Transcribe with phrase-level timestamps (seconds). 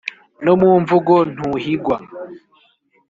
[0.45, 1.95] no mu mvugo ntuhigwa